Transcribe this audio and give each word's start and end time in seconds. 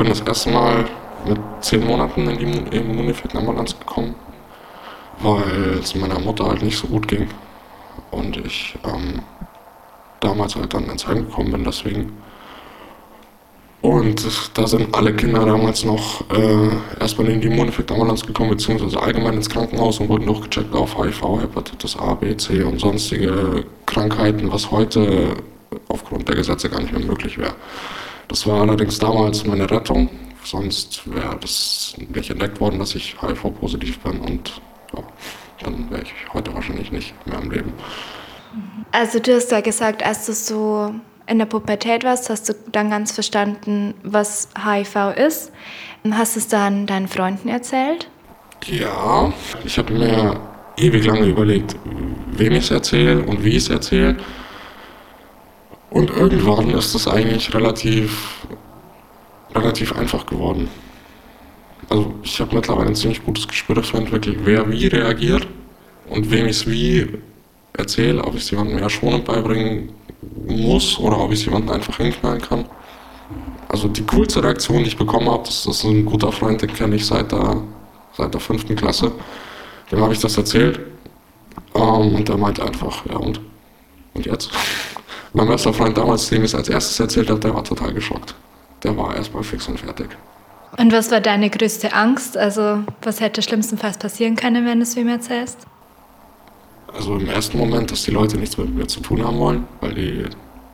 bin 0.00 0.08
das 0.08 0.20
erste 0.20 0.48
Mal 0.48 0.86
mit 1.28 1.38
zehn 1.60 1.86
Monaten 1.86 2.26
in 2.30 2.38
die 2.70 2.76
Immuneffektambulanz 2.78 3.78
gekommen, 3.78 4.14
weil 5.18 5.78
es 5.78 5.94
meiner 5.94 6.18
Mutter 6.18 6.46
halt 6.46 6.62
nicht 6.62 6.78
so 6.78 6.86
gut 6.86 7.06
ging. 7.06 7.28
Und 8.10 8.38
ich 8.38 8.78
ähm, 8.82 9.20
damals 10.20 10.56
halt 10.56 10.72
dann 10.72 10.88
ins 10.88 11.06
Heim 11.06 11.26
gekommen 11.26 11.52
bin, 11.52 11.64
deswegen. 11.64 12.12
Und 13.82 14.26
da 14.54 14.66
sind 14.66 14.94
alle 14.94 15.14
Kinder 15.14 15.44
damals 15.44 15.84
noch 15.84 16.24
äh, 16.30 16.70
erstmal 16.98 17.28
in 17.28 17.42
die 17.42 17.48
Immuneffektambulanz 17.48 18.26
gekommen, 18.26 18.50
beziehungsweise 18.50 19.02
allgemein 19.02 19.34
ins 19.34 19.50
Krankenhaus 19.50 20.00
und 20.00 20.08
wurden 20.08 20.24
durchgecheckt 20.24 20.74
auf 20.74 20.96
HIV, 20.96 21.42
Hepatitis 21.42 21.98
A, 21.98 22.14
B, 22.14 22.34
C 22.38 22.62
und 22.62 22.80
sonstige 22.80 23.66
Krankheiten, 23.84 24.50
was 24.50 24.70
heute 24.70 25.36
aufgrund 25.88 26.26
der 26.26 26.36
Gesetze 26.36 26.70
gar 26.70 26.80
nicht 26.80 26.92
mehr 26.92 27.04
möglich 27.04 27.36
wäre. 27.36 27.52
Das 28.30 28.46
war 28.46 28.60
allerdings 28.60 29.00
damals 29.00 29.44
meine 29.44 29.68
Rettung, 29.68 30.08
sonst 30.44 31.02
wäre 31.12 31.36
das 31.40 31.94
nicht 31.98 32.30
entdeckt 32.30 32.60
worden, 32.60 32.78
dass 32.78 32.94
ich 32.94 33.16
HIV-positiv 33.20 33.98
bin 33.98 34.20
und 34.20 34.62
ja, 34.94 35.02
dann 35.64 35.90
wäre 35.90 36.02
ich 36.02 36.12
heute 36.32 36.54
wahrscheinlich 36.54 36.92
nicht 36.92 37.12
mehr 37.26 37.38
am 37.38 37.50
Leben. 37.50 37.72
Also 38.92 39.18
du 39.18 39.34
hast 39.34 39.50
ja 39.50 39.60
gesagt, 39.60 40.04
als 40.04 40.26
du 40.26 40.32
so 40.32 40.94
in 41.26 41.38
der 41.40 41.46
Pubertät 41.46 42.04
warst, 42.04 42.30
hast 42.30 42.48
du 42.48 42.54
dann 42.70 42.90
ganz 42.90 43.10
verstanden, 43.10 43.94
was 44.04 44.48
HIV 44.56 45.16
ist. 45.16 45.50
Hast 46.08 46.36
du 46.36 46.40
es 46.40 46.46
dann 46.46 46.86
deinen 46.86 47.08
Freunden 47.08 47.48
erzählt? 47.48 48.08
Ja, 48.66 49.32
ich 49.64 49.76
habe 49.76 49.92
mir 49.92 50.40
ewig 50.76 51.04
lange 51.04 51.26
überlegt, 51.26 51.74
wem 52.30 52.52
ich 52.52 52.64
es 52.64 52.70
erzähle 52.70 53.24
und 53.24 53.44
wie 53.44 53.50
ich 53.50 53.64
es 53.64 53.70
erzähle. 53.70 54.16
Und 55.90 56.10
irgendwann 56.10 56.70
ist 56.70 56.94
es 56.94 57.08
eigentlich 57.08 57.52
relativ, 57.52 58.46
relativ 59.54 59.96
einfach 59.96 60.24
geworden. 60.26 60.68
Also 61.88 62.14
ich 62.22 62.40
habe 62.40 62.54
mittlerweile 62.54 62.88
ein 62.88 62.94
ziemlich 62.94 63.24
gutes 63.24 63.48
Gespür 63.48 63.74
dafür 63.74 64.00
entwickelt, 64.00 64.38
wer 64.44 64.70
wie 64.70 64.86
reagiert 64.86 65.46
und 66.08 66.30
wem 66.30 66.46
ich 66.46 66.58
es 66.58 66.70
wie 66.70 67.18
erzähle, 67.72 68.22
ob 68.22 68.34
ich 68.34 68.42
es 68.42 68.50
jemandem 68.50 68.78
eher 68.78 68.90
schonend 68.90 69.24
beibringen 69.24 69.92
muss 70.46 70.98
oder 70.98 71.18
ob 71.18 71.32
ich 71.32 71.40
es 71.40 71.46
jemandem 71.46 71.74
einfach 71.74 71.96
hinknallen 71.96 72.40
kann. 72.40 72.64
Also 73.68 73.88
die 73.88 74.02
coolste 74.02 74.42
Reaktion, 74.42 74.82
die 74.82 74.88
ich 74.88 74.96
bekommen 74.96 75.28
habe, 75.28 75.44
das 75.44 75.66
ist 75.66 75.84
ein 75.84 76.04
guter 76.04 76.30
Freund, 76.30 76.62
den 76.62 76.72
kenne 76.72 76.96
ich 76.96 77.06
seit 77.06 77.32
der, 77.32 77.62
seit 78.16 78.32
der 78.34 78.40
fünften 78.40 78.76
Klasse. 78.76 79.12
Dem 79.90 80.00
habe 80.00 80.12
ich 80.12 80.20
das 80.20 80.36
erzählt 80.36 80.80
ähm, 81.74 82.14
und 82.14 82.28
der 82.28 82.36
meinte 82.36 82.64
einfach, 82.64 83.04
ja 83.06 83.16
und? 83.16 83.40
Und 84.14 84.26
jetzt? 84.26 84.50
Mein 85.32 85.46
bester 85.46 85.72
Freund 85.72 85.96
damals, 85.96 86.28
dem 86.28 86.42
ich 86.42 86.50
es 86.50 86.54
als 86.54 86.68
erstes 86.68 86.98
erzählt 86.98 87.30
habe, 87.30 87.40
der 87.40 87.54
war 87.54 87.62
total 87.62 87.92
geschockt. 87.92 88.34
Der 88.82 88.96
war 88.96 89.14
erstmal 89.14 89.42
fix 89.42 89.68
und 89.68 89.78
fertig. 89.78 90.08
Und 90.76 90.92
was 90.92 91.10
war 91.10 91.20
deine 91.20 91.50
größte 91.50 91.92
Angst? 91.92 92.36
Also, 92.36 92.80
was 93.02 93.20
hätte 93.20 93.42
schlimmstenfalls 93.42 93.98
passieren 93.98 94.36
können, 94.36 94.66
wenn 94.66 94.78
du 94.78 94.82
es 94.82 94.96
wem 94.96 95.08
erzählst? 95.08 95.58
Also 96.92 97.16
im 97.16 97.28
ersten 97.28 97.58
Moment, 97.58 97.90
dass 97.90 98.02
die 98.02 98.10
Leute 98.10 98.36
nichts 98.36 98.56
mit 98.56 98.74
mir 98.74 98.86
zu 98.86 99.00
tun 99.00 99.24
haben 99.24 99.38
wollen, 99.38 99.68
weil 99.80 99.94
die 99.94 100.24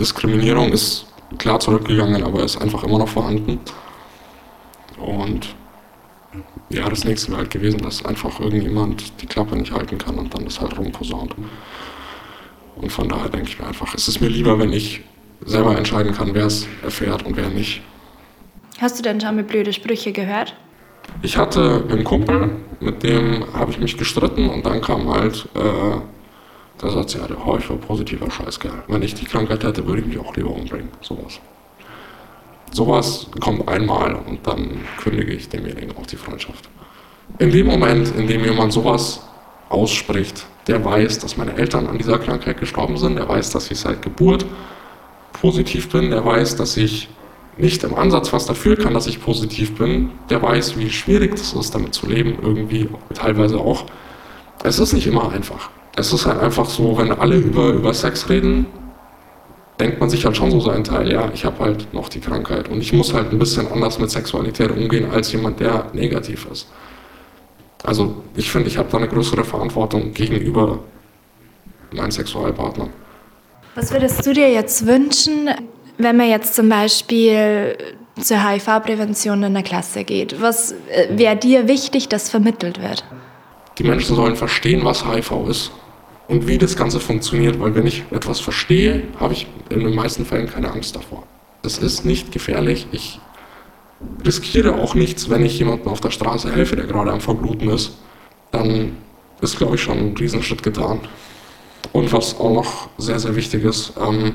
Diskriminierung 0.00 0.72
ist 0.72 1.06
klar 1.38 1.60
zurückgegangen, 1.60 2.24
aber 2.24 2.42
ist 2.42 2.60
einfach 2.60 2.82
immer 2.82 2.98
noch 2.98 3.08
vorhanden. 3.08 3.60
Und 4.98 5.54
ja, 6.68 6.88
das 6.88 7.04
nächste 7.04 7.28
wäre 7.28 7.38
halt 7.38 7.50
gewesen, 7.50 7.80
dass 7.82 8.04
einfach 8.04 8.40
irgendjemand 8.40 9.20
die 9.22 9.26
Klappe 9.26 9.56
nicht 9.56 9.72
halten 9.72 9.98
kann 9.98 10.16
und 10.18 10.34
dann 10.34 10.44
das 10.44 10.60
halt 10.60 10.76
rumposaunt. 10.76 11.34
Und 12.80 12.90
von 12.90 13.08
daher 13.08 13.28
denke 13.28 13.48
ich 13.48 13.58
mir 13.58 13.66
einfach, 13.66 13.94
es 13.94 14.08
ist 14.08 14.20
mir 14.20 14.28
lieber, 14.28 14.58
wenn 14.58 14.72
ich 14.72 15.02
selber 15.44 15.76
entscheiden 15.76 16.14
kann, 16.14 16.34
wer 16.34 16.46
es 16.46 16.66
erfährt 16.82 17.24
und 17.24 17.36
wer 17.36 17.48
nicht. 17.48 17.82
Hast 18.80 18.98
du 18.98 19.02
denn 19.02 19.20
schon 19.20 19.36
mal 19.36 19.44
blöde 19.44 19.72
Sprüche 19.72 20.12
gehört? 20.12 20.54
Ich 21.22 21.36
hatte 21.36 21.84
einen 21.90 22.04
Kumpel, 22.04 22.50
mit 22.80 23.02
dem 23.02 23.44
habe 23.52 23.70
ich 23.70 23.78
mich 23.78 23.96
gestritten 23.98 24.48
und 24.48 24.64
dann 24.64 24.80
kam 24.80 25.08
halt 25.12 25.46
äh, 25.54 26.00
der 26.80 26.90
Satz, 26.90 27.14
ja, 27.14 27.26
der 27.26 27.44
Häufer, 27.44 27.74
positiver 27.76 28.30
Scheißkerl. 28.30 28.84
Wenn 28.88 29.02
ich 29.02 29.14
die 29.14 29.24
Krankheit 29.24 29.64
hätte, 29.64 29.86
würde 29.86 30.00
ich 30.00 30.06
mich 30.06 30.18
auch 30.18 30.34
lieber 30.34 30.50
umbringen. 30.50 30.88
Sowas. 31.02 31.40
Sowas 32.72 33.26
kommt 33.40 33.68
einmal 33.68 34.14
und 34.14 34.46
dann 34.46 34.82
kündige 34.98 35.32
ich 35.32 35.48
demjenigen 35.48 35.94
auch 35.96 36.06
die 36.06 36.16
Freundschaft. 36.16 36.68
In 37.38 37.50
dem 37.50 37.66
Moment, 37.66 38.14
in 38.16 38.26
dem 38.26 38.44
jemand 38.44 38.72
sowas 38.72 39.20
ausspricht, 39.70 40.44
der 40.66 40.84
weiß, 40.84 41.20
dass 41.20 41.38
meine 41.38 41.56
Eltern 41.56 41.86
an 41.86 41.96
dieser 41.96 42.18
Krankheit 42.18 42.60
gestorben 42.60 42.98
sind, 42.98 43.16
der 43.16 43.28
weiß, 43.28 43.50
dass 43.50 43.70
ich 43.70 43.78
seit 43.78 44.02
Geburt 44.02 44.44
positiv 45.32 45.88
bin, 45.88 46.10
der 46.10 46.24
weiß, 46.24 46.56
dass 46.56 46.76
ich 46.76 47.08
nicht 47.56 47.82
im 47.84 47.94
Ansatz 47.94 48.32
was 48.32 48.46
dafür 48.46 48.76
kann, 48.76 48.94
dass 48.94 49.06
ich 49.06 49.22
positiv 49.22 49.76
bin, 49.76 50.10
der 50.28 50.42
weiß, 50.42 50.78
wie 50.78 50.90
schwierig 50.90 51.34
es 51.34 51.52
ist, 51.52 51.74
damit 51.74 51.94
zu 51.94 52.06
leben, 52.06 52.38
irgendwie 52.42 52.88
teilweise 53.14 53.58
auch. 53.58 53.86
Es 54.62 54.78
ist 54.78 54.92
nicht 54.92 55.06
immer 55.06 55.32
einfach. 55.32 55.70
Es 55.96 56.12
ist 56.12 56.26
halt 56.26 56.40
einfach 56.40 56.66
so, 56.66 56.98
wenn 56.98 57.12
alle 57.12 57.36
über, 57.36 57.70
über 57.70 57.94
Sex 57.94 58.28
reden, 58.28 58.66
denkt 59.78 60.00
man 60.00 60.10
sich 60.10 60.24
halt 60.24 60.36
schon 60.36 60.50
so 60.50 60.60
seinen 60.60 60.84
Teil, 60.84 61.10
ja, 61.10 61.30
ich 61.32 61.44
habe 61.44 61.58
halt 61.60 61.92
noch 61.94 62.08
die 62.08 62.20
Krankheit 62.20 62.68
und 62.68 62.80
ich 62.80 62.92
muss 62.92 63.14
halt 63.14 63.32
ein 63.32 63.38
bisschen 63.38 63.70
anders 63.70 63.98
mit 63.98 64.10
Sexualität 64.10 64.70
umgehen 64.70 65.10
als 65.10 65.32
jemand, 65.32 65.60
der 65.60 65.86
negativ 65.92 66.46
ist. 66.52 66.68
Also 67.82 68.22
ich 68.36 68.50
finde, 68.50 68.68
ich 68.68 68.78
habe 68.78 68.88
da 68.90 68.98
eine 68.98 69.08
größere 69.08 69.44
Verantwortung 69.44 70.12
gegenüber 70.12 70.80
meinen 71.92 72.10
Sexualpartnern. 72.10 72.90
Was 73.74 73.92
würdest 73.92 74.26
du 74.26 74.32
dir 74.32 74.50
jetzt 74.50 74.86
wünschen, 74.86 75.48
wenn 75.98 76.16
man 76.16 76.28
jetzt 76.28 76.54
zum 76.54 76.68
Beispiel 76.68 77.76
zur 78.20 78.48
HIV-Prävention 78.48 79.42
in 79.42 79.54
der 79.54 79.62
Klasse 79.62 80.04
geht? 80.04 80.40
Was 80.40 80.72
äh, 80.72 81.08
wäre 81.10 81.36
dir 81.36 81.68
wichtig, 81.68 82.08
dass 82.08 82.30
vermittelt 82.30 82.82
wird? 82.82 83.04
Die 83.78 83.84
Menschen 83.84 84.14
sollen 84.16 84.36
verstehen, 84.36 84.84
was 84.84 85.06
HIV 85.06 85.48
ist 85.48 85.72
und 86.28 86.46
wie 86.46 86.58
das 86.58 86.76
Ganze 86.76 87.00
funktioniert, 87.00 87.58
weil 87.60 87.74
wenn 87.74 87.86
ich 87.86 88.04
etwas 88.10 88.40
verstehe, 88.40 89.04
habe 89.18 89.32
ich 89.32 89.46
in 89.70 89.80
den 89.80 89.94
meisten 89.94 90.26
Fällen 90.26 90.48
keine 90.48 90.70
Angst 90.70 90.96
davor. 90.96 91.24
Es 91.62 91.78
ist 91.78 92.04
nicht 92.04 92.32
gefährlich. 92.32 92.86
Ich 92.92 93.20
riskiere 94.24 94.74
auch 94.74 94.94
nichts, 94.94 95.30
wenn 95.30 95.44
ich 95.44 95.58
jemandem 95.58 95.88
auf 95.88 96.00
der 96.00 96.10
Straße 96.10 96.52
helfe, 96.52 96.76
der 96.76 96.86
gerade 96.86 97.12
am 97.12 97.20
Verbluten 97.20 97.68
ist. 97.70 97.92
Dann 98.50 98.96
ist, 99.40 99.58
glaube 99.58 99.76
ich, 99.76 99.82
schon 99.82 99.98
ein 99.98 100.16
Riesenschritt 100.16 100.62
getan. 100.62 101.00
Und 101.92 102.12
was 102.12 102.38
auch 102.38 102.52
noch 102.52 102.88
sehr, 102.98 103.18
sehr 103.18 103.34
wichtig 103.36 103.64
ist, 103.64 103.94
ähm, 104.00 104.34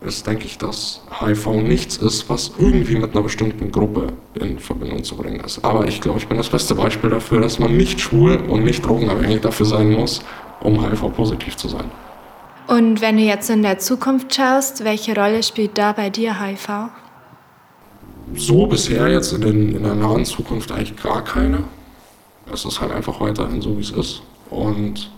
ist, 0.00 0.26
denke 0.26 0.44
ich, 0.44 0.58
dass 0.58 1.02
HIV 1.20 1.46
nichts 1.62 1.96
ist, 1.96 2.28
was 2.28 2.52
irgendwie 2.58 2.96
mit 2.96 3.12
einer 3.12 3.22
bestimmten 3.22 3.72
Gruppe 3.72 4.08
in 4.34 4.58
Verbindung 4.58 5.02
zu 5.02 5.16
bringen 5.16 5.40
ist. 5.40 5.64
Aber 5.64 5.86
ich 5.86 6.00
glaube, 6.00 6.18
ich 6.18 6.28
bin 6.28 6.36
das 6.36 6.48
beste 6.48 6.74
Beispiel 6.74 7.10
dafür, 7.10 7.40
dass 7.40 7.58
man 7.58 7.76
nicht 7.76 8.00
schwul 8.00 8.36
und 8.48 8.64
nicht 8.64 8.84
drogenabhängig 8.84 9.40
dafür 9.40 9.66
sein 9.66 9.90
muss, 9.92 10.22
um 10.60 10.82
HIV-positiv 10.82 11.56
zu 11.56 11.68
sein. 11.68 11.90
Und 12.66 13.00
wenn 13.00 13.16
du 13.16 13.22
jetzt 13.22 13.48
in 13.48 13.62
der 13.62 13.78
Zukunft 13.78 14.34
schaust, 14.34 14.84
welche 14.84 15.14
Rolle 15.14 15.42
spielt 15.42 15.78
da 15.78 15.92
bei 15.92 16.10
dir 16.10 16.40
HIV? 16.40 16.90
So 18.34 18.66
bisher 18.66 19.08
jetzt 19.08 19.32
in, 19.32 19.40
den, 19.40 19.76
in 19.76 19.82
der 19.82 19.94
nahen 19.94 20.24
Zukunft 20.24 20.72
eigentlich 20.72 21.00
gar 21.00 21.22
keine. 21.22 21.64
Es 22.52 22.64
ist 22.64 22.80
halt 22.80 22.92
einfach 22.92 23.20
weiterhin 23.20 23.60
so, 23.60 23.76
wie 23.76 23.82
es 23.82 23.90
ist. 23.90 24.22
Und 24.50 25.10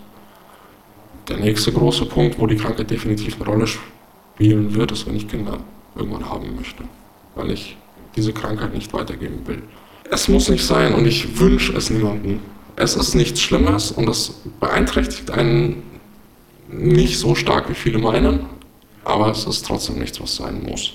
der 1.28 1.38
nächste 1.38 1.72
große 1.72 2.06
Punkt, 2.06 2.38
wo 2.38 2.46
die 2.46 2.56
Krankheit 2.56 2.90
definitiv 2.90 3.36
eine 3.36 3.50
Rolle 3.50 3.66
spielen 3.66 4.74
wird, 4.74 4.92
ist, 4.92 5.06
wenn 5.06 5.16
ich 5.16 5.28
Kinder 5.28 5.58
irgendwann 5.94 6.28
haben 6.28 6.54
möchte. 6.56 6.84
Weil 7.34 7.50
ich 7.50 7.76
diese 8.16 8.32
Krankheit 8.32 8.74
nicht 8.74 8.92
weitergeben 8.92 9.46
will. 9.46 9.62
Es 10.10 10.28
muss 10.28 10.48
nicht 10.48 10.64
sein 10.64 10.94
und 10.94 11.06
ich 11.06 11.38
wünsche 11.38 11.76
es 11.76 11.90
niemandem. 11.90 12.40
Es 12.76 12.96
ist 12.96 13.14
nichts 13.14 13.40
Schlimmes 13.40 13.90
und 13.90 14.08
es 14.08 14.40
beeinträchtigt 14.60 15.30
einen 15.30 15.82
nicht 16.70 17.18
so 17.18 17.34
stark, 17.34 17.68
wie 17.68 17.74
viele 17.74 17.98
meinen, 17.98 18.46
aber 19.04 19.30
es 19.30 19.44
ist 19.46 19.66
trotzdem 19.66 19.98
nichts, 19.98 20.20
was 20.20 20.36
sein 20.36 20.62
muss. 20.62 20.92